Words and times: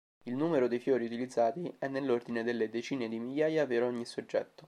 Il 0.23 0.33
numero 0.35 0.67
dei 0.67 0.79
fiori 0.79 1.05
utilizzati 1.05 1.71
è 1.77 1.87
nell'ordine 1.87 2.41
delle 2.41 2.69
decine 2.69 3.07
di 3.07 3.19
migliaia 3.19 3.67
per 3.67 3.83
ogni 3.83 4.03
soggetto. 4.03 4.59